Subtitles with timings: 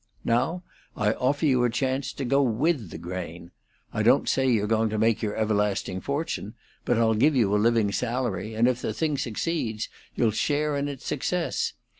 [0.25, 0.63] Now,
[0.97, 3.51] I offer you a chance to go with the grain.
[3.93, 7.61] I don't say you're going to make your everlasting fortune, but I'll give you a
[7.61, 11.73] living salary, and if the thing succeeds you'll share in its success.